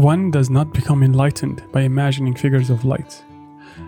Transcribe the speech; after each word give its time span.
one 0.00 0.30
does 0.30 0.48
not 0.48 0.72
become 0.72 1.02
enlightened 1.02 1.62
by 1.72 1.82
imagining 1.82 2.34
figures 2.34 2.70
of 2.70 2.84
light, 2.84 3.22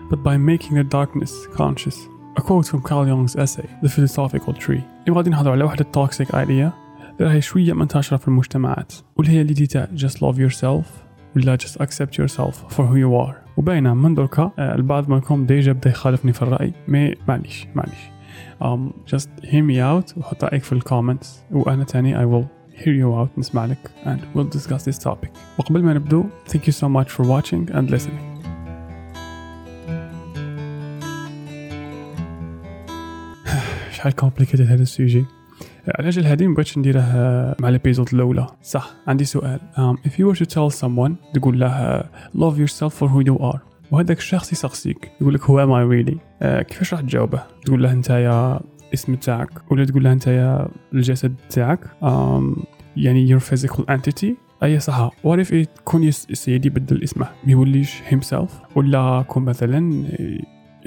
but 0.09 0.21
by 0.21 0.37
making 0.37 0.75
the 0.75 0.83
darkness 0.83 1.47
conscious. 1.47 1.97
A 2.37 2.41
quote 2.41 2.67
from 2.67 2.81
Carl 2.81 3.05
Jung's 3.05 3.35
essay, 3.35 3.67
The 3.81 3.89
Philosophical 3.89 4.53
Tree. 4.53 4.83
اللي 5.07 5.17
غادي 5.17 5.29
نهضروا 5.29 5.53
على 5.53 5.63
واحد 5.63 5.79
التوكسيك 5.79 6.31
idea 6.31 6.35
اللي 6.39 6.71
راهي 7.19 7.41
شوية 7.41 7.73
منتشرة 7.73 8.17
في 8.17 8.27
المجتمعات 8.27 8.93
واللي 9.15 9.33
هي 9.33 9.41
اللي 9.41 9.53
ديتا 9.53 9.87
just 9.95 10.13
love 10.17 10.37
yourself 10.37 10.85
ولا 11.35 11.57
just 11.57 11.81
accept 11.81 12.17
yourself 12.17 12.55
for 12.75 12.83
who 12.83 12.95
you 12.95 13.27
are 13.27 13.35
وباينة 13.57 13.93
من 13.93 14.15
دركا 14.15 14.51
آه، 14.59 14.75
البعض 14.75 15.09
منكم 15.09 15.45
ديجا 15.45 15.71
بدا 15.71 15.89
يخالفني 15.89 16.33
في 16.33 16.41
الرأي 16.41 16.73
مي 16.87 17.15
معليش 17.27 17.67
معليش 17.75 17.99
um, 18.61 19.13
just 19.15 19.27
hear 19.45 19.63
me 19.63 19.77
out 19.79 20.17
وحط 20.17 20.43
رأيك 20.43 20.63
في 20.63 20.73
الكومنتس 20.73 21.43
وأنا 21.51 21.83
تاني 21.83 22.15
I 22.15 22.31
will 22.31 22.45
hear 22.83 22.93
you 22.93 23.21
out 23.21 23.39
نسمع 23.39 23.65
لك 23.65 23.91
and 24.05 24.19
we'll 24.35 24.57
discuss 24.57 24.83
this 24.83 25.03
topic 25.03 25.29
وقبل 25.57 25.83
ما 25.83 25.93
نبدو 25.93 26.25
thank 26.49 26.61
you 26.61 26.71
so 26.71 26.87
much 26.87 27.09
for 27.09 27.23
watching 27.23 27.75
and 27.75 27.89
listening 27.89 28.33
شحال 33.91 34.13
complicated 34.21 34.61
هذا 34.61 34.81
السوجي 34.81 35.25
على 35.87 36.07
أجل 36.07 36.25
هذه 36.25 36.47
مبغيتش 36.47 36.77
نديره 36.77 37.01
مع 37.59 37.69
الابيزود 37.69 38.13
الاولى 38.13 38.47
صح 38.63 38.91
عندي 39.07 39.25
سؤال 39.25 39.59
um, 39.75 40.07
if 40.07 40.11
you 40.11 40.27
were 40.27 40.39
to 40.39 40.45
tell 40.45 40.79
someone 40.81 41.33
تقول 41.33 41.59
له 41.59 42.01
love 42.35 42.57
yourself 42.57 42.93
for 42.93 43.07
who 43.07 43.21
you 43.29 43.43
are 43.43 43.59
وهذاك 43.91 44.17
الشخص 44.17 44.51
يسقسيك 44.51 45.11
يقول 45.21 45.33
لك 45.33 45.41
who 45.41 45.45
am 45.45 45.71
I 45.71 45.83
really 45.93 46.15
uh, 46.15 46.61
كيفاش 46.61 46.93
راح 46.93 47.01
تجاوبه 47.01 47.43
تقول 47.65 47.83
له 47.83 47.91
انت 47.91 48.09
يا 48.09 48.59
اسم 48.93 49.15
تاعك 49.15 49.71
ولا 49.71 49.85
تقول 49.85 50.03
له 50.03 50.11
أنت 50.11 50.27
يا 50.27 50.67
الجسد 50.93 51.35
تاعك 51.49 51.79
يعني 52.97 53.39
your 53.39 53.41
physical 53.41 53.83
entity. 53.91 54.27
أي 54.63 54.79
صح 54.79 55.09
if 55.25 55.53
يكون 55.53 56.11
سيدي 56.11 56.69
بدل 56.69 57.03
اسمه 57.03 57.27
ما 57.43 57.51
يوليش 57.51 58.01
himself 58.09 58.75
ولا 58.75 59.21
كون 59.27 59.43
مثلا 59.43 60.03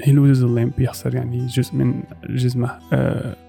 he 0.01 0.09
loses 0.09 0.41
a 0.41 0.47
limb 0.57 0.81
يخسر 0.81 1.15
يعني 1.15 1.45
جزء 1.45 1.75
من 1.75 2.03
جسمه 2.29 2.67
uh, 2.67 2.95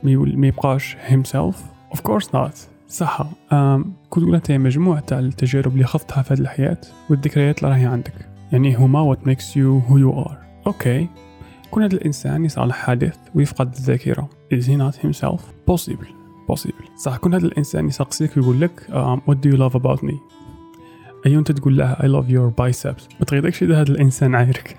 ما 0.03 0.47
يبقاش 0.47 0.97
himself 1.09 1.57
of 1.95 1.99
course 1.99 2.27
not. 2.27 2.57
صح. 2.89 3.23
كنت 4.11 4.25
تقول 4.25 4.35
أنت 4.35 4.53
مجموعة 4.53 5.01
تاع 5.01 5.19
التجارب 5.19 5.73
اللي 5.73 5.85
خضتها 5.85 6.23
في 6.23 6.35
هذه 6.35 6.41
الحياة 6.41 6.81
والذكريات 7.11 7.59
اللي 7.59 7.75
راهي 7.75 7.87
عندك. 7.87 8.15
يعني 8.53 8.75
هما 8.77 9.15
what 9.15 9.19
makes 9.19 9.45
you 9.45 9.91
who 9.91 9.95
you 9.95 10.27
are. 10.27 10.37
أوكي 10.67 11.09
كون 11.71 11.83
هذا 11.83 11.95
الإنسان 11.95 12.45
يصالح 12.45 12.77
حادث 12.77 13.17
ويفقد 13.35 13.75
الذاكرة. 13.75 14.29
Is 14.51 14.67
he 14.67 14.77
not 14.77 14.97
himself? 14.97 15.41
Possible 15.67 16.19
possible 16.49 16.89
صح 16.97 17.17
كون 17.17 17.35
هذا 17.35 17.47
الإنسان 17.47 17.89
يسقسيك 17.89 18.37
ويقول 18.37 18.61
لك 18.61 18.81
um, 18.89 19.21
what 19.31 19.37
do 19.37 19.51
you 19.53 19.59
love 19.59 19.81
about 19.81 20.03
me? 20.03 20.15
أيون 21.27 21.39
أنت 21.39 21.53
تقول 21.53 21.77
له 21.77 21.95
I 21.95 22.07
love 22.07 22.29
your 22.31 22.51
biceps. 22.51 23.09
ما 23.21 23.25
تغيظكش 23.27 23.63
إذا 23.63 23.81
هذا 23.81 23.93
الإنسان 23.93 24.35
عايرك. 24.35 24.77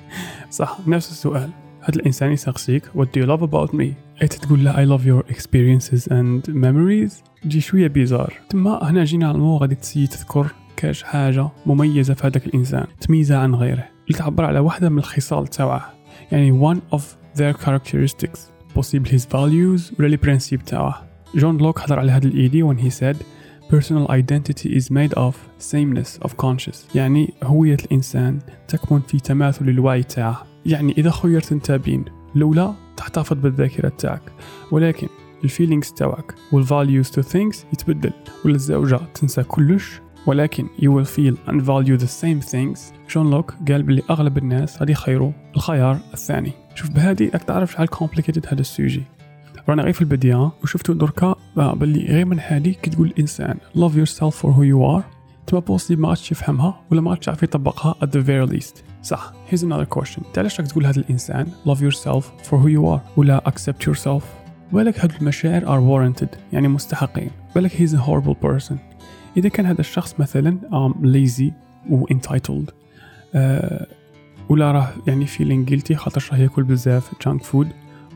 صح 0.50 0.78
نفس 0.86 1.10
السؤال. 1.10 1.50
هذا 1.80 1.96
الإنسان 1.96 2.32
يسقسيك 2.32 2.82
what 2.84 3.06
do 3.06 3.20
you 3.20 3.26
love 3.26 3.42
about 3.42 3.74
me? 3.74 3.86
انت 4.22 4.32
تقول 4.32 4.64
له 4.64 4.72
I 4.72 4.98
love 4.98 5.02
your 5.04 5.32
experiences 5.34 6.08
and 6.08 6.50
memories. 6.50 7.12
تجي 7.42 7.60
شوية 7.60 7.86
بيزار 7.88 8.32
تما 8.48 8.90
هنا 8.90 9.04
جينا 9.04 9.28
على 9.28 9.34
المو 9.34 9.56
غادي 9.56 9.74
تسي 9.74 10.06
تذكر 10.06 10.46
كاش 10.76 11.02
حاجة 11.02 11.48
مميزة 11.66 12.14
في 12.14 12.26
هذاك 12.26 12.46
الإنسان. 12.46 12.86
تميزها 13.00 13.38
عن 13.38 13.54
غيره. 13.54 13.88
اللي 14.06 14.18
تعبر 14.18 14.44
على 14.44 14.58
واحدة 14.58 14.88
من 14.88 14.98
الخصال 14.98 15.46
تاعه 15.46 15.92
يعني 16.32 16.74
one 16.74 16.96
of 16.96 17.02
their 17.38 17.54
characteristics. 17.64 18.55
Possible 18.76 19.08
his 19.08 19.24
values 19.24 20.00
ولا 20.00 20.08
les 20.08 20.16
principes 20.16 20.64
تاعه. 20.64 21.06
جون 21.34 21.58
لوك 21.58 21.80
هضر 21.80 21.98
على 21.98 22.12
هذا 22.12 22.26
ال 22.26 22.33
idée 22.33 22.62
when 22.62 22.76
he 22.76 22.90
said 22.90 23.16
personal 23.72 24.10
identity 24.10 24.68
is 24.78 24.90
made 24.90 25.14
of 25.16 25.34
sameness 25.58 26.26
of 26.26 26.30
conscious 26.36 26.94
يعني 26.94 27.34
هوية 27.42 27.76
الإنسان 27.84 28.38
تكمن 28.68 29.00
في 29.00 29.20
تماثل 29.20 29.68
الوعي 29.68 30.02
تاعه. 30.02 30.46
يعني 30.66 30.94
إذا 30.98 31.10
خيرت 31.10 31.52
أنت 31.52 31.72
بين 31.72 32.04
الأولى 32.36 32.74
تحتفظ 32.96 33.36
بالذاكرة 33.36 33.88
تاعك. 33.88 34.22
ولكن 34.70 35.08
ال 35.44 35.49
feelings 35.49 35.92
تاعك 35.92 36.34
وال 36.52 36.66
values 36.66 37.10
تو 37.10 37.22
things 37.22 37.56
يتبدل 37.72 38.12
ولا 38.44 38.54
الزاوجة 38.54 39.00
تنسى 39.14 39.42
كلش. 39.42 40.00
ولكن 40.26 40.66
you 40.78 40.90
will 40.90 41.08
feel 41.16 41.50
and 41.50 41.60
value 41.60 42.02
the 42.02 42.08
same 42.08 42.50
things. 42.52 42.80
جون 43.10 43.30
لوك 43.30 43.54
قال 43.68 43.82
بلي 43.82 44.02
أغلب 44.10 44.38
الناس 44.38 44.78
غادي 44.78 44.92
يخيروا 44.92 45.32
الخيار 45.56 45.98
الثاني. 46.14 46.65
شوف 46.76 46.90
بهادي 46.90 47.28
راك 47.28 47.42
تعرف 47.42 47.72
شحال 47.72 47.88
complicated 47.88 48.46
هذا 48.48 48.60
ال 48.60 48.66
sujet. 48.66 49.02
رانا 49.68 49.82
غير 49.82 49.92
في 49.92 50.00
البداية 50.00 50.50
وشفتو 50.62 50.92
دركا 50.92 51.34
باللي 51.56 52.06
غير 52.06 52.24
من 52.24 52.38
هادي 52.40 52.72
كي 52.72 52.90
تقول 52.90 53.06
الإنسان 53.06 53.56
love 53.76 53.92
yourself 53.92 54.34
for 54.34 54.46
who 54.46 54.62
you 54.62 54.96
are 54.96 55.04
تبقى 55.46 55.60
possible 55.60 56.02
ما 56.02 56.08
عادش 56.08 56.32
يفهمها 56.32 56.80
ولا 56.90 57.00
ما 57.00 57.10
عادش 57.10 57.26
يعرف 57.26 57.42
يطبقها 57.42 57.94
at 58.04 58.06
the 58.06 58.20
very 58.20 58.56
least. 58.56 58.74
صح 59.02 59.32
here's 59.50 59.62
another 59.62 59.98
question. 59.98 60.26
انت 60.26 60.38
علاش 60.38 60.60
راك 60.60 60.68
تقول 60.68 60.86
هذا 60.86 61.00
الإنسان 61.00 61.46
love 61.66 61.78
yourself 61.78 62.24
for 62.48 62.56
who 62.56 62.68
you 62.68 62.96
are 62.96 63.18
ولا 63.18 63.42
accept 63.50 63.86
yourself 63.86 64.22
بالك 64.72 65.00
هاد 65.00 65.12
المشاعر 65.20 65.60
are 65.62 65.82
warranted 66.20 66.36
يعني 66.52 66.68
مستحقين. 66.68 67.30
بالك 67.54 67.70
he's 67.72 67.92
a 67.92 68.00
horrible 68.06 68.46
person. 68.46 68.74
إذا 69.36 69.48
كان 69.48 69.66
هذا 69.66 69.80
الشخص 69.80 70.20
مثلا 70.20 70.58
um, 70.70 70.94
lazy 71.04 71.52
و 71.90 72.06
entitled 72.06 72.68
uh, 72.68 73.84
ولا 74.48 74.72
راه 74.72 74.88
يعني 75.06 75.26
feeling 75.26 75.70
guilty 75.70 75.92
خاطر 75.92 76.28
راه 76.32 76.38
ياكل 76.38 76.62
بزاف 76.62 77.10
junk 77.28 77.40
food 77.42 77.66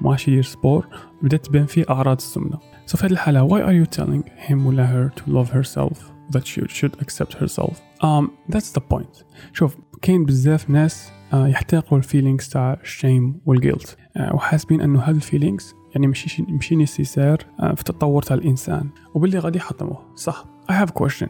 ماشي 0.03 0.31
يدير 0.31 0.43
sport 0.43 0.87
بدات 1.23 1.47
تبان 1.47 1.67
فيه 1.67 1.85
أعراض 1.91 2.17
السمنة. 2.17 2.59
So 2.87 2.97
في 2.97 3.07
هذه 3.07 3.13
الحالة 3.13 3.49
why 3.49 3.63
are 3.63 3.87
you 3.87 3.99
telling 3.99 4.49
him 4.49 4.67
ولا 4.67 5.11
her 5.11 5.21
to 5.21 5.23
love 5.27 5.51
herself 5.51 5.99
that 6.37 6.47
she 6.47 6.61
should 6.69 7.01
accept 7.01 7.35
herself? 7.35 7.75
Um 8.03 8.31
that's 8.53 8.73
the 8.79 8.83
point. 8.95 9.25
شوف 9.53 9.77
كاين 10.03 10.25
بزاف 10.25 10.71
ناس 10.71 11.13
uh, 11.33 11.35
يحتقروا 11.35 11.99
ال 11.99 12.04
feelings 12.04 12.49
تاع 12.49 12.79
ال 12.83 12.93
shame 12.93 13.41
وال 13.47 13.61
guilt 13.61 13.97
uh, 14.19 14.35
وحاسبين 14.35 14.81
أنه 14.81 15.01
هاد 15.01 15.15
ال 15.15 15.22
feelings 15.22 15.75
يعني 15.95 16.07
ماشي 16.07 16.43
ماشي 16.43 16.77
nécessaire 16.77 17.37
uh, 17.37 17.65
في 17.65 17.81
التطور 17.81 18.23
تاع 18.23 18.37
الإنسان. 18.37 18.89
وباللي 19.15 19.39
غادي 19.39 19.59
يحطموه. 19.59 20.13
صح. 20.17 20.45
I 20.71 20.73
have 20.73 20.91
question. 21.03 21.29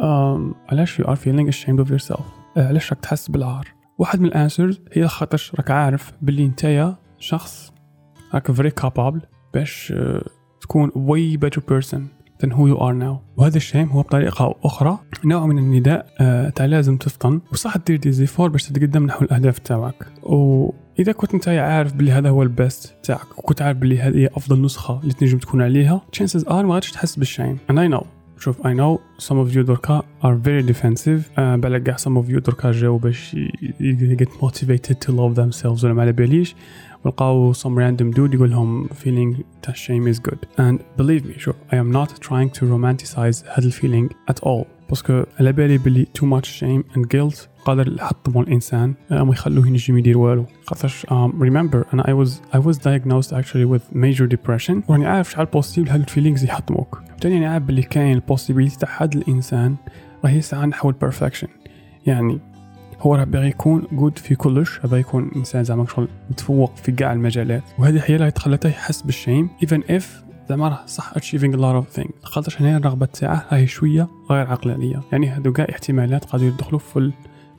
Um, 0.00 0.54
علاش 0.68 1.02
you 1.02 1.04
are 1.04 1.16
feeling 1.16 1.48
ashamed 1.48 1.86
of 1.86 1.90
yourself 1.90 2.22
علاش 2.56 2.92
راك 2.92 3.00
تحس 3.00 3.30
بالعار؟ 3.30 3.74
واحد 3.98 4.20
من 4.20 4.26
ال 4.26 4.33
answers 4.33 4.80
هي 4.92 5.08
خاطرش 5.08 5.54
راك 5.54 5.70
عارف 5.70 6.12
باللي 6.22 6.48
نتايا 6.48 6.96
شخص 7.18 7.72
راك 8.34 8.52
very 8.52 8.72
capable 8.84 9.26
باش 9.54 9.92
uh, 9.96 10.28
تكون 10.60 10.90
way 10.90 11.38
better 11.46 11.60
person 11.60 12.00
than 12.42 12.50
who 12.50 12.68
you 12.68 12.78
are 12.78 12.94
now. 12.94 13.20
وهذا 13.36 13.56
الشيء 13.56 13.86
هو 13.86 14.02
بطريقة 14.02 14.54
أخرى 14.64 14.98
نوع 15.24 15.46
من 15.46 15.58
النداء 15.58 16.06
uh, 16.06 16.52
تاع 16.52 16.66
لازم 16.66 16.96
تفطن 16.96 17.40
وصح 17.52 17.76
دير 17.76 17.96
des 17.96 18.12
efforts 18.12 18.48
باش 18.48 18.62
تتقدم 18.62 19.06
نحو 19.06 19.24
الأهداف 19.24 19.58
تاعك. 19.58 20.06
وإذا 20.22 21.12
كنت 21.12 21.34
انت 21.34 21.48
عارف 21.48 21.92
بلي 21.92 22.12
هذا 22.12 22.28
هو 22.28 22.42
ال 22.42 22.52
best 22.52 22.94
تاعك 23.02 23.38
وكنت 23.38 23.62
عارف 23.62 23.78
بلي 23.78 23.98
هذه 23.98 24.16
هي 24.16 24.26
أفضل 24.26 24.62
نسخة 24.62 25.00
اللي 25.00 25.12
تنجم 25.12 25.38
تكون 25.38 25.62
عليها 25.62 26.00
chances 26.16 26.44
are 26.44 26.52
ما 26.52 26.74
غاديش 26.74 26.90
تحس 26.90 27.16
بال 27.16 27.27
shame. 27.27 27.58
And 27.70 27.74
I 27.74 27.96
know. 27.96 28.06
شوف 28.43 28.61
I 28.61 28.73
know 28.73 28.99
some 29.23 29.35
of 29.35 29.55
you 29.55 29.59
دركا 29.59 30.03
are 30.23 30.35
very 30.35 30.71
defensive 30.71 31.37
uh, 31.37 31.39
بالك 31.39 31.83
كاع 31.83 31.97
some 31.97 32.23
of 32.23 32.29
you 32.29 32.39
دركا 32.39 32.71
جاو 32.71 32.97
باش 32.97 33.35
get 34.21 34.29
motivated 34.41 34.95
to 35.05 35.11
love 35.11 35.35
themselves 35.35 35.83
ولا 35.83 35.93
ما 35.93 36.01
على 36.01 36.11
باليش 36.11 36.55
ولقاو 37.05 37.53
some 37.53 37.75
random 37.77 38.15
dude 38.15 38.33
يقول 38.33 38.49
لهم 38.49 38.87
feeling 38.87 39.43
that 39.67 39.75
shame 39.75 40.13
is 40.13 40.19
good 40.19 40.39
and 40.57 40.79
believe 41.01 41.25
me 41.25 41.39
شوف 41.39 41.55
I 41.71 41.75
am 41.75 41.91
not 41.91 42.09
trying 42.21 42.59
to 42.59 42.61
romanticize 42.61 43.45
هذا 43.49 43.65
الفيلينغ 43.65 44.09
at 44.31 44.39
all 44.43 44.65
باسكو 44.89 45.23
على 45.39 45.51
بالي 45.51 45.77
بلي 45.77 46.07
too 46.19 46.25
much 46.25 46.47
shame 46.59 46.95
and 46.95 47.09
guilt 47.09 47.47
قادر 47.64 47.92
يحطموا 47.92 48.42
الإنسان 48.42 48.94
ما 49.10 49.32
يخلوه 49.32 49.66
ينجم 49.66 49.98
يدير 49.98 50.18
والو. 50.18 50.46
خاطرش 50.66 51.06
remember 51.40 51.94
أنا 51.94 52.02
I 52.02 52.26
was 52.26 52.30
I 52.56 52.58
was 52.58 52.76
diagnosed 52.76 53.32
actually 53.32 53.66
with 53.74 53.96
major 53.96 54.26
depression. 54.26 54.82
وراني 54.88 55.06
عارف 55.06 55.30
شحال 55.30 55.46
بوسيبل 55.46 55.88
هاد 55.88 56.00
الفيلينغز 56.00 56.44
يحطموك. 56.44 57.02
تاني 57.20 57.38
أنا 57.38 57.52
عارف 57.52 57.64
بلي 57.64 57.82
كاين 57.82 58.14
البوسيبيليتي 58.14 58.78
تاع 58.78 59.02
هاد 59.02 59.16
الإنسان 59.16 59.76
راه 60.24 60.30
يسعى 60.30 60.66
نحو 60.66 60.88
ال 60.88 60.94
perfection 60.94 61.48
يعني 62.06 62.40
هو 63.00 63.14
راه 63.14 63.24
باغي 63.24 63.48
يكون 63.48 63.82
good 63.92 64.18
في 64.18 64.34
كلش 64.34 64.78
باغي 64.78 65.00
يكون 65.00 65.30
إنسان 65.36 65.64
زعما 65.64 65.86
شغل 65.86 66.08
متفوق 66.30 66.76
في 66.76 66.92
كاع 66.92 67.12
المجالات. 67.12 67.62
وهذه 67.78 68.02
هي 68.04 68.16
اللي 68.16 68.30
تخليه 68.30 68.68
يحس 68.68 69.02
بال 69.02 69.16
shame 69.16 69.50
even 69.64 69.90
if 69.90 70.04
زعما 70.48 70.68
راه 70.68 70.86
صح 70.86 71.12
a 71.14 71.16
lot 71.16 71.84
of 71.84 72.00
things. 72.00 72.12
خاطرش 72.22 72.60
هنا 72.60 72.76
الرغبة 72.76 73.06
تاعه 73.06 73.46
راهي 73.52 73.66
شوية 73.66 74.08
غير 74.30 74.46
عقلانية. 74.46 75.00
يعني 75.12 75.28
هادو 75.28 75.52
كاع 75.52 75.66
احتمالات 75.70 76.24
قادر 76.24 76.44
يدخلوا 76.44 76.78
في 76.78 77.12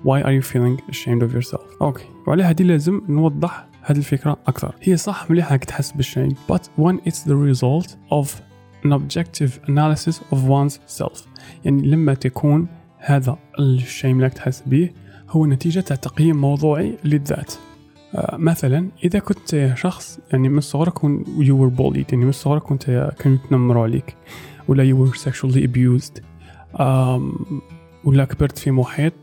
why 0.03 0.21
are 0.21 0.31
you 0.31 0.41
feeling 0.41 0.81
ashamed 0.89 1.23
of 1.23 1.33
yourself? 1.33 1.81
okay 1.81 2.05
وعلى 2.27 2.43
هذه 2.43 2.63
لازم 2.63 3.01
نوضح 3.09 3.67
هذه 3.81 3.97
الفكرة 3.97 4.37
أكثر. 4.47 4.75
هي 4.81 4.97
صح 4.97 5.31
مليح 5.31 5.51
راك 5.51 5.65
تحس 5.65 5.91
بال 5.91 6.04
shame 6.04 6.35
but 6.51 6.61
when 6.81 7.09
it's 7.09 7.23
the 7.23 7.35
result 7.35 7.95
of 8.11 8.27
an 8.83 8.91
objective 8.91 9.59
analysis 9.67 10.19
of 10.31 10.37
one's 10.47 10.79
self. 11.01 11.27
يعني 11.65 11.87
لما 11.87 12.13
تكون 12.13 12.67
هذا 12.97 13.37
الشيم 13.59 14.17
اللي 14.17 14.29
تحس 14.29 14.63
به 14.65 14.89
هو 15.29 15.45
نتيجة 15.45 15.79
تقييم 15.79 16.41
موضوعي 16.41 16.97
للذات. 17.03 17.53
آه 18.15 18.37
مثلا 18.37 18.89
إذا 19.03 19.19
كنت 19.19 19.73
شخص 19.75 20.19
يعني 20.31 20.49
من 20.49 20.61
صغرك 20.61 20.99
you 21.39 21.53
were 21.53 21.77
bullied 21.77 22.13
يعني 22.13 22.25
من 22.25 22.31
صغرك 22.31 22.61
كنت 22.61 23.13
كانوا 23.19 23.37
يتنمروا 23.37 23.83
عليك 23.83 24.15
ولا 24.67 24.91
you 24.91 24.95
were 24.95 25.17
sexually 25.17 25.67
abused 25.67 26.21
um, 26.77 27.21
ولا 28.03 28.25
كبرت 28.25 28.57
في 28.57 28.71
محيط 28.71 29.13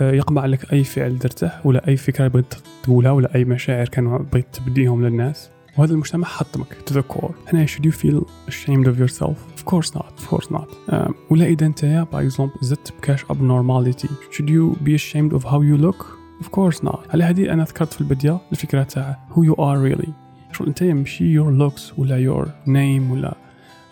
يقمع 0.00 0.46
لك 0.46 0.72
اي 0.72 0.84
فعل 0.84 1.18
درته 1.18 1.50
ولا 1.64 1.88
اي 1.88 1.96
فكره 1.96 2.28
بغيت 2.28 2.54
تقولها 2.82 3.10
ولا 3.10 3.34
اي 3.34 3.44
مشاعر 3.44 3.88
كانوا 3.88 4.18
بغيت 4.18 4.46
تبديهم 4.52 5.04
للناس 5.04 5.50
وهذا 5.78 5.92
المجتمع 5.92 6.28
حطمك 6.28 6.76
to 6.90 6.92
the 6.92 7.14
core 7.14 7.32
هنا 7.48 7.66
should 7.66 7.84
you 7.84 7.92
feel 7.92 8.24
ashamed 8.48 8.86
of 8.86 8.98
yourself 8.98 9.36
of 9.56 9.64
course 9.64 9.94
not 9.94 10.06
of 10.18 10.30
course 10.30 10.50
not 10.50 10.92
um, 10.92 11.14
ولا 11.30 11.46
إذا 11.46 11.66
أنت 11.66 12.06
by 12.12 12.32
example 12.32 12.64
زدت 12.64 12.92
بكاش 12.98 13.24
abnormality 13.24 14.08
should 14.30 14.48
you 14.48 14.76
be 14.84 14.94
ashamed 14.94 15.32
of 15.32 15.44
how 15.44 15.60
you 15.60 15.76
look 15.76 16.06
of 16.42 16.50
course 16.50 16.84
not 16.84 17.10
على 17.10 17.24
هذه 17.24 17.52
أنا 17.52 17.64
ذكرت 17.64 17.92
في 17.92 18.00
البداية 18.00 18.40
الفكرة 18.52 18.82
تاع 18.82 19.18
who 19.30 19.40
you 19.40 19.54
are 19.54 19.90
really 19.90 20.10
شغل 20.52 20.68
أنت 20.68 20.82
ماشي 20.82 21.40
your 21.40 21.50
looks 21.50 21.98
ولا 21.98 22.26
your 22.32 22.46
name 22.66 23.12
ولا 23.12 23.34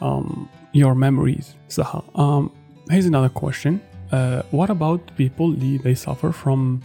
um, 0.02 0.32
your 0.76 0.94
memories 0.94 1.44
صح 1.68 2.02
um, 2.14 2.50
here's 2.90 3.06
another 3.06 3.42
question 3.42 3.89
uh, 4.11 4.57
what 4.57 4.69
about 4.69 5.01
people 5.17 5.41
اللي 5.41 5.79
they 5.79 5.95
suffer 5.95 6.31
from 6.31 6.79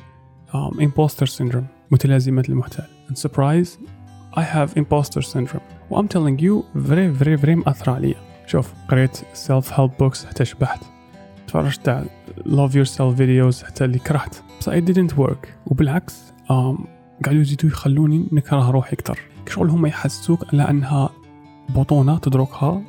um, 0.53 0.81
imposter 0.81 1.27
syndrome 1.27 1.67
متلازمة 1.91 2.45
المحتال 2.49 2.85
and 3.09 3.19
surprise 3.19 3.69
I 4.37 4.43
have 4.43 4.77
imposter 4.77 5.23
syndrome 5.23 5.91
و 5.91 6.03
I'm 6.03 6.09
telling 6.09 6.39
you 6.39 6.65
very 6.75 7.09
very 7.09 7.37
very 7.37 7.55
مأثرة 7.55 7.93
عليا 7.93 8.15
شوف 8.47 8.73
قريت 8.89 9.17
self 9.17 9.71
help 9.71 9.91
books 10.03 10.27
حتى 10.27 10.45
شبحت 10.45 10.81
تفرجت 11.47 11.89
على 11.89 12.07
love 12.39 12.73
yourself 12.73 13.19
videos 13.19 13.65
حتى 13.65 13.85
اللي 13.85 13.99
كرهت 13.99 14.37
بس 14.61 14.69
I 14.69 14.81
didn't 14.81 15.17
work 15.17 15.49
وبالعكس 15.67 16.33
um, 16.45 16.87
قاعدوا 17.25 17.41
يزيدوا 17.41 17.71
يخلوني 17.71 18.27
نكره 18.33 18.71
روحي 18.71 18.93
أكثر 18.93 19.19
شغل 19.49 19.71
هم 19.71 19.87
يحسوك 19.87 20.55
على 20.55 20.71
أنها 20.71 21.11
بطونة 21.69 22.19
تدركها 22.19 22.83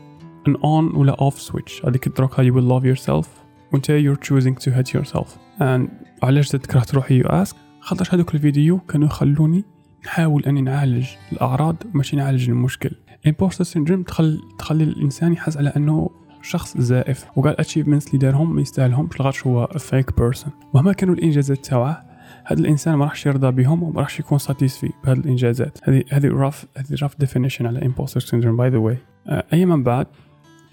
an 0.49 0.53
on 0.53 0.95
ولا 0.95 1.15
off 1.29 1.35
switch 1.35 1.85
هذيك 1.85 2.03
تدركها 2.03 2.43
you 2.43 2.53
will 2.53 2.67
love 2.71 2.85
yourself 2.85 3.27
وانت 3.72 3.86
you're 3.86 4.28
choosing 4.28 4.64
to 4.64 4.70
hate 4.70 4.92
yourself. 4.98 5.28
And 5.60 5.88
علاش 6.22 6.48
زدت 6.48 6.66
كرهت 6.66 6.94
روحي 6.94 7.22
you 7.22 7.26
ask? 7.26 7.56
خاطر 7.80 8.08
هذوك 8.12 8.34
الفيديو 8.34 8.78
كانوا 8.78 9.06
يخلوني 9.06 9.64
نحاول 10.04 10.44
أني 10.44 10.62
نعالج 10.62 11.06
الأعراض 11.32 11.76
ماشي 11.94 12.16
نعالج 12.16 12.50
المشكل. 12.50 12.90
Imposter 13.28 13.64
syndrome 13.74 14.04
تخل 14.06 14.40
تخلي 14.58 14.84
الإنسان 14.84 15.32
يحس 15.32 15.56
على 15.56 15.72
أنه 15.76 16.10
شخص 16.42 16.78
زائف. 16.78 17.24
وقال 17.36 17.60
achievements 17.60 18.06
اللي 18.06 18.18
دارهم 18.18 18.54
ما 18.54 18.62
يستاهلهمش 18.62 19.20
لخاطرش 19.20 19.46
هو 19.46 19.66
fake 19.66 20.20
person 20.20 20.52
ومهما 20.72 20.92
كانوا 20.92 21.14
الإنجازات 21.14 21.66
تاعه 21.66 22.06
هذا 22.44 22.60
الإنسان 22.60 22.94
ما 22.94 23.04
راحش 23.04 23.26
يرضى 23.26 23.50
بهم 23.50 23.82
وما 23.82 24.00
راحش 24.00 24.20
يكون 24.20 24.38
satisfied 24.38 24.90
بهذه 25.04 25.18
الإنجازات. 25.18 25.78
هذه 25.82 26.04
هذه 26.10 26.26
rough 26.28 26.66
هذه 26.76 26.98
rough 27.02 27.18
definition 27.18 27.66
على 27.66 27.80
imposter 27.80 28.20
syndrome 28.20 28.46
by 28.46 28.68
the 28.68 28.78
way 28.78 28.98
اي 29.28 29.66
من 29.66 29.82
بعد 29.82 30.06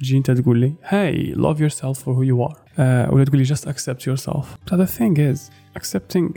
تجي 0.02 0.16
انت 0.16 0.30
تقول 0.30 0.58
لي 0.58 0.75
hey 0.82 1.36
love 1.36 1.58
yourself 1.58 1.98
for 1.98 2.12
who 2.14 2.25
you 2.25 2.48
are 2.48 2.56
uh, 2.56 3.12
ولا 3.12 3.25
تقول 3.25 3.38
لي 3.38 3.44
just 3.44 3.69
accept 3.69 4.02
yourself 4.06 4.44
but 4.70 4.76
the 4.76 4.98
thing 4.98 5.16
is 5.16 5.50
accepting 5.78 6.32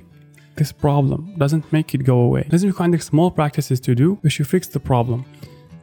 this 0.61 0.71
problem 0.71 1.21
doesn't 1.39 1.65
make 1.73 1.95
it 1.95 2.01
go 2.01 2.15
away 2.29 2.51
لازم 2.51 2.69
يكون 2.69 2.83
عندك 2.83 3.01
small 3.01 3.31
practices 3.39 3.77
to 3.79 3.95
do 3.95 4.15
باش 4.23 4.41
you 4.41 4.45
fix 4.45 4.67
the 4.67 4.79
problem 4.79 5.21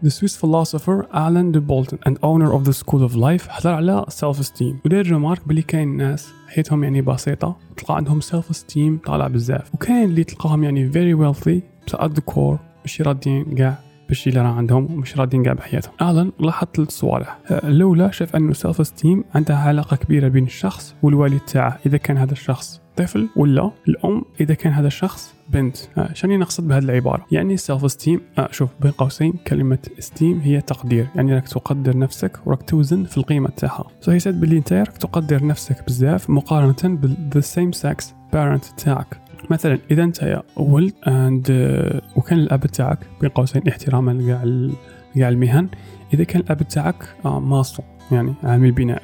The 0.01 0.11
Swiss 0.11 0.37
philosopher 0.37 0.99
Alan 1.13 1.51
de 1.51 1.61
Bolton 1.61 1.99
and 2.07 2.19
owner 2.23 2.53
of 2.53 2.63
the 2.65 2.73
School 2.73 3.03
of 3.03 3.17
Life 3.17 3.49
حضر 3.49 3.71
على 3.71 4.07
self 4.11 4.39
esteem 4.41 4.75
وداير 4.85 5.07
ريمارك 5.07 5.49
بلي 5.49 5.63
كاين 5.63 5.97
ناس 5.97 6.29
حياتهم 6.49 6.85
يعني 6.85 7.03
بسيطة 7.03 7.57
تلقى 7.77 7.97
عندهم 7.97 8.21
self 8.21 8.45
esteem 8.53 9.07
طالع 9.07 9.29
بزاف 9.29 9.75
وكاين 9.75 10.05
اللي 10.05 10.25
تلقاهم 10.25 10.65
يعني 10.65 10.93
very 10.93 11.19
wealthy 11.21 11.61
بس 11.87 11.95
at 11.95 12.09
the 12.09 12.35
core 12.35 12.59
ماشي 12.81 13.03
راضيين 13.03 13.55
كاع 13.55 13.79
بالشي 14.14 14.30
اللي 14.30 14.42
راه 14.42 14.54
عندهم 14.54 14.94
ومش 14.94 15.18
راضيين 15.18 15.44
كاع 15.44 15.54
بحياتهم. 15.54 15.94
الان 16.02 16.32
لاحظ 16.40 16.68
ثلاث 16.76 16.90
صوالح 16.90 17.38
الاولى 17.52 18.12
شاف 18.12 18.36
انه 18.36 18.54
self 18.54 18.82
esteem 18.82 19.24
عندها 19.36 19.56
علاقة 19.56 19.96
كبيرة 19.96 20.28
بين 20.28 20.44
الشخص 20.44 20.96
والوالد 21.04 21.40
تاعه 21.40 21.80
إذا 21.86 21.98
كان 21.98 22.18
هذا 22.18 22.32
الشخص 22.32 22.82
طفل 22.96 23.30
ولا 23.36 23.72
الأم 23.88 24.26
إذا 24.42 24.54
كان 24.54 24.74
هذا 24.74 24.88
الشخص 24.88 25.34
بنت. 25.50 25.78
آش 25.98 26.14
نقصد 26.26 26.68
بهذه 26.68 26.84
العبارة؟ 26.84 27.26
يعني 27.32 27.58
self 27.58 27.86
esteem 27.86 28.22
آه 28.38 28.50
شوف 28.52 28.70
بين 28.82 28.92
قوسين 28.92 29.34
كلمة 29.48 29.80
esteem 30.00 30.40
هي 30.40 30.62
تقدير. 30.62 31.08
يعني 31.16 31.34
راك 31.34 31.48
تقدر 31.48 31.98
نفسك 31.98 32.40
وراك 32.46 32.64
توزن 32.64 33.04
في 33.04 33.18
القيمة 33.18 33.50
تاعها. 33.50 33.88
so 34.02 34.12
he 34.12 34.20
said 34.20 34.40
باللي 34.40 34.58
انت 34.58 34.74
راك 34.74 34.98
تقدر 34.98 35.46
نفسك 35.46 35.86
بزاف 35.88 36.30
مقارنة 36.30 36.98
بال 36.98 37.14
the 37.14 37.40
same 37.40 37.72
sex 37.72 38.14
parent 38.34 38.66
تاعك. 38.66 39.23
مثلا 39.50 39.80
إذا 39.92 40.04
أنت 40.04 40.42
ولد 40.58 40.94
and 41.08 41.48
uh, 41.48 42.18
وكان 42.18 42.40
الأب 42.40 42.66
تاعك 42.66 43.00
بين 43.22 43.30
قوسين 43.30 43.68
احتراما 43.68 44.12
لكاع 44.12 44.44
كاع 45.16 45.30
المهن 45.30 45.68
إذا 46.14 46.24
كان 46.24 46.42
الأب 46.42 46.68
تاعك 46.68 47.16
آه 47.26 47.40
ماصو 47.40 47.84
يعني 48.12 48.34
عامل 48.44 48.72
بناء 48.72 49.02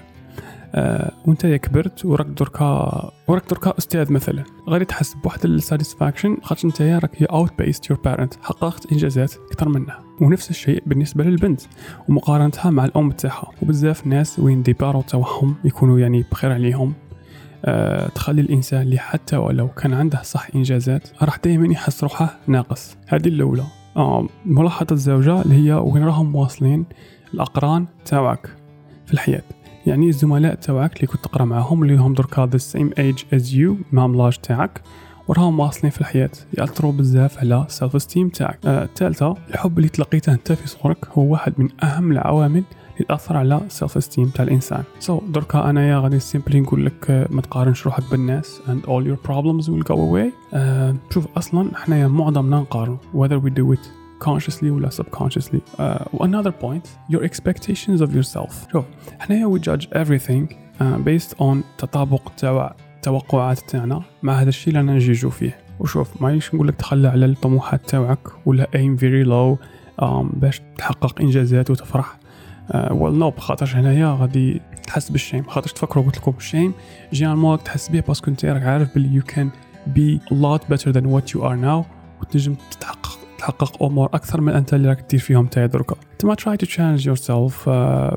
آه 0.75 1.11
وأنت 1.25 1.45
كبرت 1.45 2.05
وراك 2.05 2.27
دركا 2.27 3.11
وراك 3.27 3.49
دركا 3.49 3.73
أستاذ 3.77 4.13
مثلا 4.13 4.43
غادي 4.69 4.85
تحس 4.85 5.13
بواحد 5.13 5.45
ال 5.45 5.52
satisfaction 5.52 6.37
خاطر 6.43 6.67
أنت 6.67 6.81
راك 6.81 7.23
outpaced 7.23 7.89
your 7.89 7.99
parent 7.99 8.33
حققت 8.43 8.91
إنجازات 8.91 9.33
أكثر 9.51 9.69
منها 9.69 9.99
ونفس 10.21 10.49
الشيء 10.49 10.83
بالنسبة 10.85 11.23
للبنت 11.23 11.61
ومقارنتها 12.09 12.71
مع 12.71 12.85
الأم 12.85 13.11
تاعها 13.11 13.51
وبزاف 13.61 14.07
ناس 14.07 14.39
وين 14.39 14.63
دي 14.63 14.73
بارو 14.73 15.01
تاعهم 15.01 15.55
يكونوا 15.63 15.99
يعني 15.99 16.25
بخير 16.31 16.51
عليهم. 16.51 16.93
أه 17.65 18.07
تخلي 18.07 18.41
الإنسان 18.41 18.81
اللي 18.81 18.97
حتى 18.97 19.37
ولو 19.37 19.67
كان 19.67 19.93
عنده 19.93 20.21
صح 20.23 20.47
إنجازات 20.55 21.07
راح 21.21 21.37
دائما 21.37 21.73
يحس 21.73 22.03
روحه 22.03 22.37
ناقص. 22.47 22.97
هذه 23.07 23.27
الأولى. 23.27 23.63
أه 23.97 24.27
الملاحظة 24.45 24.87
الزوج 24.91 25.41
اللي 25.41 25.55
هي 25.55 25.73
وين 25.73 26.03
راهم 26.03 26.35
واصلين 26.35 26.85
الأقران 27.33 27.85
تاعك 28.05 28.49
في 29.05 29.13
الحياة. 29.13 29.43
يعني 29.85 30.09
الزملاء 30.09 30.55
تاعك 30.55 30.95
اللي 30.95 31.07
كنت 31.07 31.23
تقرأ 31.23 31.45
معاهم 31.45 31.83
اللي 31.83 31.95
هم 31.95 32.13
دركا 32.13 32.45
the 32.45 32.57
same 32.57 32.91
age 32.97 33.23
as 33.33 33.53
you 33.53 33.77
même 33.91 34.15
l'âge 34.15 34.37
تاعك. 34.37 34.81
وراهم 35.27 35.59
واصلين 35.59 35.91
في 35.91 36.01
الحياة. 36.01 36.31
يأثروا 36.57 36.91
بزاف 36.91 37.37
على 37.37 37.65
self 37.67 37.95
esteem 37.95 38.29
تاعك 38.29 38.59
الثالثة 38.65 39.25
آه 39.25 39.37
الحب 39.49 39.77
اللي 39.77 39.89
تلقيته 39.89 40.33
أنت 40.33 40.51
في 40.51 40.67
صغرك 40.67 41.07
هو 41.09 41.31
واحد 41.31 41.53
من 41.57 41.69
أهم 41.83 42.11
العوامل 42.11 42.63
اللي 42.99 43.07
تأثر 43.07 43.37
على 43.37 43.61
self 43.67 43.97
esteem 43.97 44.29
تاع 44.29 44.45
الإنسان. 44.45 44.83
so 44.99 45.19
so, 45.19 45.23
دركا 45.23 45.69
أنايا 45.69 45.99
غادي 45.99 46.19
simply 46.19 46.59
نقول 46.59 46.85
لك 46.85 47.27
ما 47.29 47.41
تقارنش 47.41 47.85
روحك 47.85 48.03
بالناس 48.11 48.61
and 48.67 48.85
all 48.85 49.03
your 49.03 49.29
problems 49.29 49.65
will 49.69 49.83
go 49.83 49.95
away. 49.95 50.53
آه 50.53 50.95
شوف 51.09 51.27
أصلا 51.37 51.71
حنايا 51.75 52.07
معظمنا 52.07 52.59
نقارن 52.59 52.97
whether 53.13 53.39
we 53.45 53.49
do 53.49 53.77
it 53.77 53.87
consciously 54.25 54.63
ولا 54.63 54.89
subconsciously. 54.89 55.59
uh, 55.79 56.23
another 56.23 56.51
point 56.51 57.13
your 57.13 57.23
expectations 57.23 58.01
of 58.01 58.09
yourself. 58.15 58.71
شوف 58.71 58.85
حنايا 59.19 59.57
we 59.57 59.59
judge 59.59 59.85
everything 59.85 60.53
uh, 60.79 60.83
based 61.05 61.33
on 61.39 61.57
تطابق 61.77 62.31
تاع 62.37 62.75
التوقعات 62.95 63.59
تاعنا 63.59 64.01
مع 64.23 64.33
هذا 64.33 64.49
الشيء 64.49 64.77
اللي 64.77 64.93
نجيجو 64.93 65.29
فيه. 65.29 65.57
وشوف 65.79 66.21
معليش 66.21 66.55
نقول 66.55 66.67
لك 66.67 66.75
تخلى 66.75 67.07
على 67.07 67.25
الطموحات 67.25 67.89
تاعك 67.89 68.27
ولا 68.45 68.67
aim 68.75 68.99
very 69.01 69.27
low 69.29 69.65
um, 70.03 70.39
باش 70.39 70.61
تحقق 70.77 71.21
إنجازات 71.21 71.71
وتفرح. 71.71 72.17
Well 72.73 73.19
no 73.21 73.25
بخاطرش 73.25 73.75
هنايا 73.75 74.17
غادي 74.19 74.61
تحس 74.87 75.09
بال 75.09 75.19
shame 75.19 75.43
خاطرش 75.43 75.73
تفكروا 75.73 76.05
قلت 76.05 76.17
لكم 76.17 76.33
ال 76.37 76.43
shame 76.43 76.73
généralement 77.13 77.51
راك 77.51 77.61
تحس 77.61 77.89
بيه 77.89 78.01
parce 78.01 78.20
que 78.20 78.31
انت 78.31 78.45
راك 78.45 78.63
عارف 78.63 78.95
بلي 78.95 79.21
can 79.21 79.47
be 79.89 80.19
a 80.31 80.35
lot 80.35 80.61
better 80.73 80.91
than 80.93 81.03
what 81.03 81.33
you 81.33 81.41
are 81.41 81.57
now 81.65 81.85
وتنجم 82.21 82.55
تتحقق 82.71 83.19
تحقق 83.37 83.83
أمور 83.83 84.09
أكثر 84.13 84.41
من 84.41 84.53
أنت 84.53 84.73
اللي 84.73 84.89
راك 84.89 85.05
دير 85.09 85.19
فيهم 85.19 85.47
تاع 85.47 85.65
دركا 85.65 85.95
انت 86.11 86.25
ما 86.25 86.35
try 86.35 86.57
to 86.65 86.69
change 86.69 87.05
yourself 87.05 87.69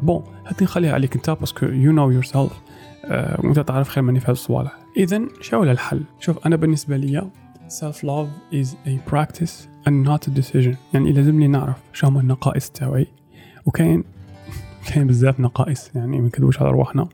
bon 0.03 0.25
هذه 0.47 0.63
نخليها 0.63 0.93
عليك 0.93 1.17
انت 1.17 1.31
parce 1.31 1.53
que 1.53 1.67
you 1.67 1.95
know 1.97 2.25
yourself 2.25 2.53
uh, 3.05 3.45
وانت 3.45 3.59
تعرف 3.61 3.89
خير 3.89 4.03
مني 4.03 4.21
في 4.21 4.27
هذه 4.27 4.33
الصوالح. 4.33 4.79
اذا 4.97 5.21
شو 5.41 5.63
الحل؟ 5.63 6.03
شوف 6.21 6.47
أنا 6.47 6.57
بالنسبة 6.57 6.97
لي 6.97 7.31
self 7.69 7.97
love 7.97 8.55
is 8.55 8.69
a 8.87 9.11
practice 9.13 9.69
and 9.87 10.09
not 10.09 10.29
a 10.29 10.41
decision. 10.41 10.77
يعني 10.95 11.13
لازم 11.13 11.41
لي 11.41 11.47
نعرف 11.47 11.77
شو 11.93 12.07
هما 12.07 12.21
النقائص 12.21 12.71
تاعي. 12.71 13.07
وكاين 13.67 14.05
كاين 14.87 15.07
بزاف 15.07 15.41
نقائص 15.41 15.91
يعني 15.95 16.21
ما 16.21 16.27
نكذبوش 16.27 16.63
على 16.63 16.71
رواحنا. 16.71 17.09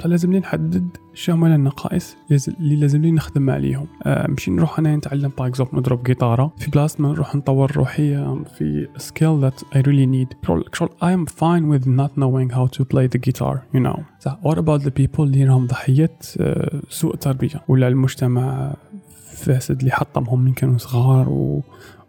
فلازم 0.00 0.32
لي 0.32 0.38
نحدد 0.38 0.88
شو 1.14 1.32
هما 1.32 1.54
النقائص 1.54 2.16
اللي 2.30 2.76
لازم 2.76 3.02
لي 3.02 3.10
نخدم 3.10 3.50
عليهم. 3.50 3.86
أه 4.06 4.26
مشي 4.30 4.50
نروح 4.50 4.78
أنا 4.78 4.96
نتعلم 4.96 5.32
par 5.38 5.46
exemple 5.46 5.78
نضرب 5.78 6.02
guitare 6.02 6.52
في 6.58 6.70
بلاصة 6.70 7.02
ما 7.02 7.08
نروح 7.08 7.34
نطور 7.34 7.72
روحي 7.76 8.36
في 8.58 8.88
skill 8.98 9.44
that 9.44 9.64
I 9.76 9.82
really 9.82 10.06
need. 10.06 10.52
شغل 10.72 10.88
I 10.88 11.06
am 11.06 11.26
fine 11.32 11.68
with 11.72 11.86
not 11.86 12.10
knowing 12.20 12.56
how 12.56 12.78
to 12.78 12.84
play 12.84 13.06
the 13.06 13.18
guitar 13.28 13.56
you 13.74 13.80
know. 13.80 14.00
صح 14.20 14.38
what 14.42 14.56
about 14.56 14.82
the 14.84 14.90
people 14.90 15.20
اللي 15.20 15.44
راهم 15.44 15.66
ضحية 15.66 16.16
أه 16.40 16.80
سوء 16.88 17.16
تربية. 17.16 17.62
ولا 17.68 17.88
المجتمع 17.88 18.74
فاسد 19.32 19.78
اللي 19.78 19.90
حطمهم 19.90 20.44
من 20.44 20.52
كانوا 20.52 20.78
صغار 20.78 21.28
و 21.28 21.62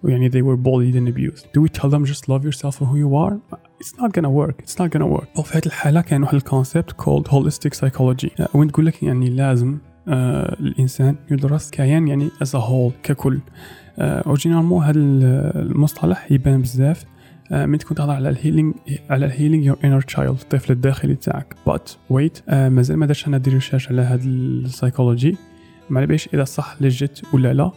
ويعني 0.04 0.30
they 0.30 0.44
were 0.44 0.58
bullied 0.58 0.96
and 0.96 1.14
abused. 1.14 1.44
Do 1.44 1.62
we 1.62 1.80
tell 1.80 1.90
them 1.90 2.06
just 2.06 2.30
love 2.30 2.44
yourself 2.46 2.76
for 2.76 2.86
who 2.86 2.98
you 2.98 3.16
are? 3.16 3.60
It's 3.84 4.02
not 4.02 4.12
gonna 4.12 4.30
work. 4.30 4.56
It's 4.64 4.78
not 4.80 4.90
gonna 4.90 5.18
work. 5.18 5.40
وفي 5.40 5.58
هذه 5.58 5.66
الحالة 5.66 6.02
كاين 6.02 6.24
واحد 6.24 6.36
ال 6.36 6.43
concept 6.43 6.92
called 6.92 7.28
holistic 7.32 7.80
psychology. 7.80 8.56
وين 8.56 8.72
تقول 8.72 8.86
لك 8.86 9.04
يعني 9.04 9.30
لازم 9.30 9.78
آه 10.08 10.56
الإنسان 10.60 11.16
يدرس 11.32 11.70
كيان 11.70 12.08
يعني 12.08 12.30
a 12.30 12.58
whole 12.58 12.94
ككل. 13.04 13.40
آه 14.00 14.30
و 14.30 14.34
généralement 14.34 14.84
هذا 14.84 15.00
المصطلح 15.00 16.32
يبان 16.32 16.62
بزاف. 16.62 17.06
آه، 17.52 17.66
من 17.66 17.78
تكون 17.78 17.98
تهضر 17.98 18.14
على 18.14 18.30
ال 18.30 18.35
healing 18.35 18.74
على 19.10 19.26
ال 19.26 19.31
healing 19.31 19.66
your 19.66 19.78
inner 19.84 20.02
child 20.02 20.40
الطفل 20.42 20.72
الداخلي 20.72 21.16
تاعك. 21.16 21.56
but 21.68 21.92
wait 22.10 22.50
مازال 22.50 22.98
ما 22.98 23.06
درتش 23.06 23.28
أنا 23.28 23.38
des 23.38 23.50
recherches 23.50 23.88
على 23.90 24.02
هاد 24.02 24.24
السايكولوجي 24.24 25.38
ما 25.90 26.06
باليش 26.06 26.30
إذا 26.34 26.44
صح 26.44 26.76
لجت 26.82 27.24
ولا 27.34 27.54
لا. 27.54 27.72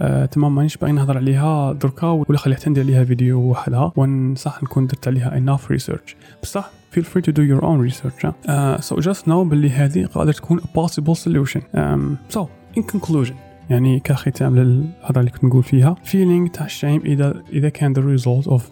آه، 0.00 0.26
تمام 0.26 0.54
مانيش 0.54 0.76
باغي 0.76 0.92
نهضر 0.92 1.16
عليها 1.16 1.72
دركا 1.72 2.06
ولا 2.06 2.38
خلي 2.38 2.54
حتى 2.54 2.70
ندير 2.70 2.84
عليها 2.84 3.04
فيديو 3.04 3.40
وحدها 3.40 3.92
ونصح 3.96 4.62
نكون 4.62 4.86
درت 4.86 5.08
عليها 5.08 5.40
enough 5.40 5.76
research 5.76 6.14
بصح 6.42 6.70
feel 6.96 7.04
free 7.04 7.22
to 7.22 7.32
do 7.32 7.42
your 7.42 7.64
own 7.64 7.80
research 7.90 8.24
uh, 8.24 8.80
so 8.80 8.96
just 9.00 9.26
know 9.26 9.30
باللي 9.30 9.70
هذه 9.70 10.06
قادر 10.06 10.32
تكون 10.32 10.60
a 10.60 10.62
possible 10.62 11.14
solution 11.14 11.60
um, 11.60 12.36
so 12.36 12.40
in 12.78 12.82
conclusion 12.82 13.34
يعني 13.70 14.00
كختام 14.00 14.56
للهضره 14.56 15.20
اللي 15.20 15.30
كنت 15.30 15.44
نقول 15.44 15.62
فيها 15.62 15.96
feeling 16.04 16.50
تاع 16.52 16.66
الشيم 16.66 17.02
اذا 17.04 17.42
اذا 17.52 17.68
كان 17.68 17.94
the 17.94 18.20
result 18.20 18.50
of 18.50 18.62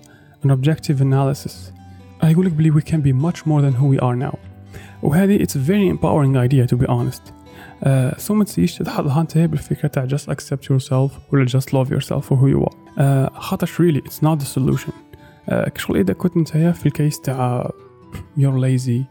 an 0.45 0.51
objective 0.51 1.01
analysis 1.01 1.73
يقول 2.25 2.47
لك 2.47 2.53
بلي 2.53 2.73
we 2.73 2.85
can 2.85 2.99
be 2.99 3.13
much 3.27 3.39
more 3.39 3.63
than 3.63 3.75
who 3.81 3.97
we 3.97 4.03
are 4.03 4.31
now 4.31 4.37
وهذه 5.03 5.39
it's 5.39 5.57
a 5.57 5.59
very 5.59 5.89
empowering 5.89 6.37
idea 6.37 6.67
to 6.67 6.77
be 6.77 6.87
honest 6.87 7.42
so 8.17 8.35
ما 8.35 8.45
تجيش 8.45 8.75
تحطها 8.75 9.21
انت 9.21 9.39
بالفكرة 9.39 9.89
تاع 9.89 10.07
just 10.07 10.33
accept 10.35 10.65
yourself 10.65 11.33
ولا 11.33 11.47
just 11.47 11.69
love 11.75 11.89
yourself 11.89 12.25
for 12.25 12.37
who 12.37 12.49
you 12.55 12.65
are. 12.65 12.75
uh, 12.97 13.39
خاطر 13.39 13.67
really 13.67 14.09
it's 14.09 14.23
not 14.23 14.45
the 14.45 14.59
solution. 14.59 14.93
uh, 15.49 15.69
كشغل 15.69 15.97
إذا 15.97 16.13
كنت 16.13 16.37
أنت 16.37 16.77
في 16.77 16.87
ال 16.87 16.94
case 16.94 17.21
تاع 17.21 17.71
you're 18.39 18.59
lazy 18.59 19.03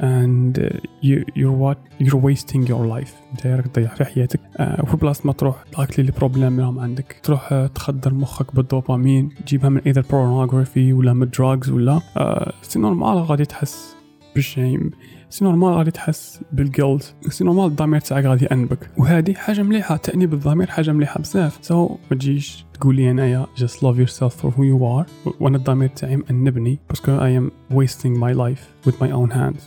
and 0.00 0.58
uh, 0.58 0.64
you, 1.02 1.24
you're 1.40 1.58
what 1.64 1.78
you're 2.00 2.22
wasting 2.28 2.62
your 2.66 2.84
life. 2.94 3.12
أنت 3.32 3.46
راك 3.46 3.66
تضيع 3.66 3.88
في 3.88 4.04
حياتك. 4.04 4.40
uh, 4.58 4.84
وفي 4.84 4.96
بلاصة 4.96 5.22
ما 5.24 5.32
تروح 5.32 5.64
tackle 5.72 6.06
لي 6.06 6.12
problèmes 6.12 6.60
راهم 6.60 6.78
عندك. 6.78 7.16
تروح 7.22 7.48
uh, 7.48 7.72
تخدر 7.72 8.14
مخك 8.14 8.54
بالدوبامين 8.54 9.28
تجيبها 9.46 9.68
من 9.68 9.80
إما 9.86 10.02
pornography 10.02 10.92
ولا 10.92 11.12
من 11.12 11.28
drugs 11.28 11.68
ولا 11.68 12.00
uh, 12.00 12.52
c'est 12.62 12.78
normal 12.78 13.18
غادي 13.18 13.44
تحس 13.44 13.96
بال 14.34 14.50
shame 14.50 14.90
c'est 15.34 15.44
normal 15.44 15.72
غادي 15.72 15.90
تحس 15.90 16.40
بالجلد 16.52 17.02
c'est 17.28 17.44
normal 17.44 17.64
الضمير 17.64 18.00
تاعك 18.00 18.24
غادي 18.24 18.44
يأنبك. 18.44 18.90
وهذه 18.98 19.34
حاجة 19.34 19.62
مليحة 19.62 19.96
تأنيب 19.96 20.34
الضمير 20.34 20.70
حاجة 20.70 20.90
مليحة 20.90 21.20
بزاف. 21.20 21.58
so 21.62 21.88
ما 22.10 22.16
تجيش 22.16 22.64
تقول 22.74 22.96
لي 22.96 23.10
أنايا 23.10 23.46
just 23.56 23.74
love 23.74 23.98
yourself 23.98 24.32
for 24.32 24.50
who 24.50 24.62
you 24.62 24.78
are. 24.78 25.32
وأنا 25.40 25.56
الضمير 25.56 25.88
تاعي 25.88 26.16
مأنبني 26.16 26.78
parce 26.88 27.07
que 27.07 27.18
I 27.18 27.40
am 27.40 27.74
wasting 27.76 28.18
my 28.18 28.32
life 28.32 28.88
with 28.88 28.94
my 29.00 29.10
own 29.10 29.30
hands. 29.30 29.62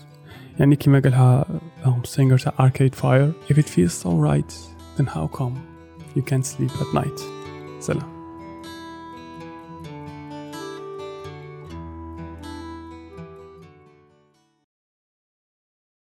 يعني 0.59 0.75
كما 0.75 0.99
قالها 0.99 1.45
singer 1.85 2.43
تاع 2.43 2.69
Arcade 2.69 2.95
Fire 2.95 3.51
if 3.53 3.57
it 3.57 3.69
feels 3.69 3.93
so 3.93 4.09
right 4.09 4.53
then 4.97 5.05
how 5.05 5.39
come 5.39 5.53
you 6.15 6.21
can't 6.21 6.45
sleep 6.45 6.71
at 6.81 7.03
night? 7.03 7.21
سلام. 7.79 8.16